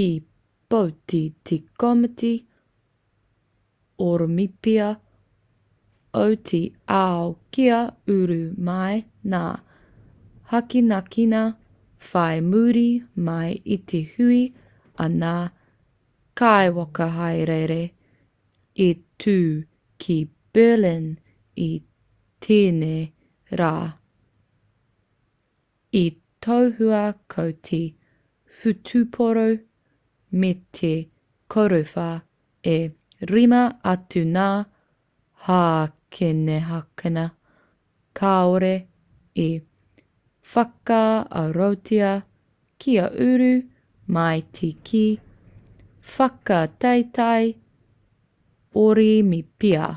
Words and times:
i 0.00 0.08
pōti 0.74 1.20
te 1.50 1.56
komiti 1.82 2.30
orimipia 4.08 4.86
o 6.24 6.26
te 6.50 6.60
ao 6.98 7.26
kia 7.56 7.80
uru 8.18 8.38
mai 8.68 9.00
ngā 9.34 9.42
hākinakina 10.52 11.42
whai 12.10 12.36
muri 12.52 12.86
mai 13.30 13.48
i 13.76 13.80
te 13.92 14.00
hui 14.14 14.40
a 15.06 15.08
ngā 15.16 15.34
kaiwhakahaere 16.42 17.78
i 18.86 18.90
tū 19.24 19.36
ki 20.04 20.18
berlin 20.58 21.06
i 21.68 21.72
tēnei 22.46 23.02
rā 23.62 23.74
i 26.02 26.06
tohua 26.48 27.02
ko 27.34 27.44
te 27.70 27.82
whutupōro 28.60 29.46
me 30.42 30.50
te 30.78 30.90
korowhā 31.54 32.08
e 32.74 32.78
rima 33.32 33.62
atu 33.92 34.22
ngā 34.36 34.46
hākinakina 35.48 37.24
kāore 38.20 38.72
i 39.46 39.50
whakaarotia 40.54 42.14
kia 42.84 43.04
uru 43.28 43.52
mai 44.16 44.40
ki 44.58 44.72
te 44.88 45.04
whakataetae 46.16 47.52
orimipia 48.86 49.92